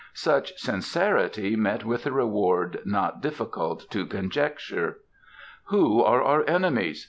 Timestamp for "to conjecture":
3.91-4.97